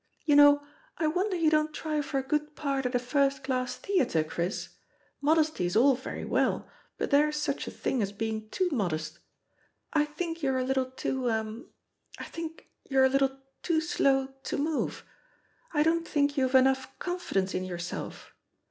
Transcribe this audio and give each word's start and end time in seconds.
You 0.25 0.35
know, 0.35 0.63
I 0.97 1.05
wonder 1.05 1.35
you 1.35 1.51
don't 1.51 1.75
try 1.75 2.01
for 2.01 2.17
a 2.17 2.23
good 2.27 2.55
part 2.55 2.87
at 2.87 2.95
a 2.95 2.97
first 2.97 3.43
class 3.43 3.75
theatre, 3.75 4.23
Chris. 4.23 4.69
Modesty's 5.21 5.75
all 5.75 5.93
very 5.93 6.25
well, 6.25 6.67
but 6.97 7.11
there's 7.11 7.35
such 7.35 7.67
a 7.67 7.69
thing 7.69 8.01
as 8.01 8.11
being 8.11 8.49
too 8.49 8.67
modest; 8.71 9.19
I 9.93 10.05
think 10.05 10.41
you're 10.41 10.57
a 10.57 10.63
little 10.63 10.89
too— 10.89 11.27
er— 11.27 11.65
I 12.17 12.23
think 12.23 12.65
you're 12.89 13.05
a 13.05 13.09
little 13.09 13.37
too 13.61 13.79
slow 13.79 14.29
to 14.41 14.57
move. 14.57 15.05
I 15.71 15.83
don't 15.83 16.07
think 16.07 16.35
you've 16.35 16.55
enough 16.55 16.97
confidence 16.97 17.53
in 17.53 17.63
yourself. 17.63 18.33